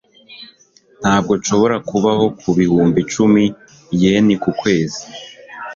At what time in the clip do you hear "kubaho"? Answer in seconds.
1.89-2.25